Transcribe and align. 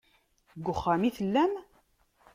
Deg 0.55 0.65
uxxam 0.73 1.01
i 1.09 1.11
tellam? 1.17 1.53